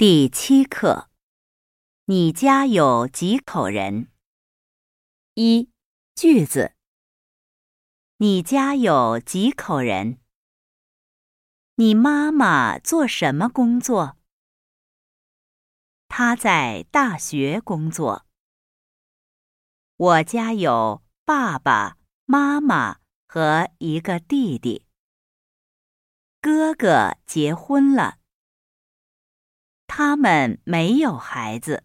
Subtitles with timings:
[0.00, 1.10] 第七课，
[2.04, 4.06] 你家有几口人？
[5.34, 5.72] 一
[6.14, 6.76] 句子，
[8.18, 10.20] 你家有几口人？
[11.74, 14.16] 你妈妈做什么工作？
[16.06, 18.24] 她在大学工作。
[19.96, 24.86] 我家有爸爸妈妈和一个弟弟。
[26.40, 28.17] 哥哥结婚了。
[29.98, 31.82] 他们没有孩子。